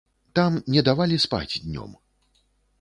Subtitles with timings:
[0.39, 1.91] Там не давалі спаць днём.